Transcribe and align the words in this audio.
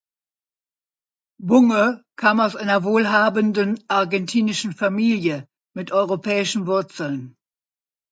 Bunge 1.37 1.99
kam 2.15 2.39
aus 2.39 2.55
einer 2.55 2.83
wohlhabenden 2.83 3.83
argentinischen 3.87 4.73
Familie 4.73 5.47
mit 5.75 5.91
europäischen 5.91 6.65
Wurzeln. 6.65 7.37